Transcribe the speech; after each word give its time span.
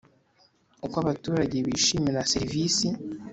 Uko 0.85 0.95
abaturage 1.03 1.57
bishimira 1.67 2.27
serivisi 2.33 2.87